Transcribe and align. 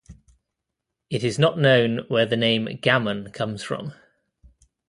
It 1.11 1.23
is 1.23 1.37
not 1.37 1.59
known 1.59 2.05
where 2.07 2.25
the 2.25 2.35
name 2.35 2.65
"gammon" 2.81 3.29
comes 3.31 3.61
from. 3.61 3.93